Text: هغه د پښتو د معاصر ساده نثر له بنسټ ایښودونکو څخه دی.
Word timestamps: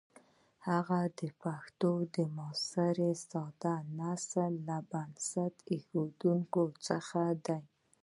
هغه 0.69 0.99
د 1.19 1.21
پښتو 1.41 1.91
د 2.15 2.17
معاصر 2.35 2.97
ساده 3.29 3.75
نثر 3.99 4.49
له 4.67 4.77
بنسټ 4.91 5.53
ایښودونکو 5.71 6.63
څخه 6.87 7.21
دی. 7.45 7.61